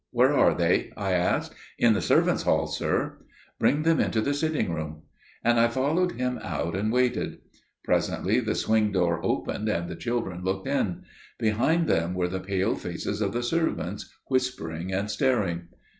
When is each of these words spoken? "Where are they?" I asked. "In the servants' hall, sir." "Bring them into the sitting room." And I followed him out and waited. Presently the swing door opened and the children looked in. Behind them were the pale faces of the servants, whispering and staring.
"Where 0.09 0.33
are 0.33 0.55
they?" 0.55 0.91
I 0.97 1.11
asked. 1.11 1.53
"In 1.77 1.93
the 1.93 2.01
servants' 2.01 2.41
hall, 2.41 2.65
sir." 2.65 3.19
"Bring 3.59 3.83
them 3.83 3.99
into 3.99 4.19
the 4.19 4.33
sitting 4.33 4.73
room." 4.73 5.03
And 5.43 5.59
I 5.59 5.67
followed 5.67 6.13
him 6.13 6.39
out 6.41 6.75
and 6.75 6.91
waited. 6.91 7.37
Presently 7.83 8.39
the 8.39 8.55
swing 8.55 8.91
door 8.91 9.23
opened 9.23 9.69
and 9.69 9.87
the 9.87 9.95
children 9.95 10.43
looked 10.43 10.65
in. 10.67 11.03
Behind 11.37 11.87
them 11.87 12.15
were 12.15 12.29
the 12.29 12.39
pale 12.39 12.73
faces 12.73 13.21
of 13.21 13.31
the 13.31 13.43
servants, 13.43 14.11
whispering 14.27 14.91
and 14.91 15.11
staring. 15.11 15.67